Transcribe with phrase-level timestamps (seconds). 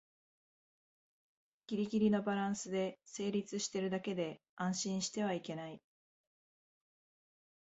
[1.67, 5.79] ギリギリのバランスで成立してるだけで安心してはいけない